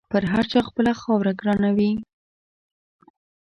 پر 0.11 0.23
هر 0.31 0.45
چا 0.51 0.59
خپله 0.67 0.91
خاوره 1.01 1.33
ګرانه 1.39 1.69
وي. 1.77 1.91